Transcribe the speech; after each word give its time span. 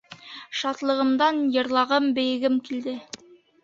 Шатлығымдан 0.61 1.43
йырлағым, 1.59 2.11
бейегем 2.19 2.61
килде. 2.71 3.01